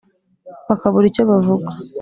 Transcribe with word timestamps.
bakabura 0.67 1.05
icyo 1.09 1.23
bavuga 1.29 1.71